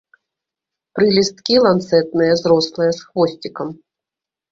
Прылісткі 0.99 1.55
ланцэтныя, 1.65 2.33
зрослыя 2.41 2.91
з 3.01 3.11
хвосцікам. 3.11 3.67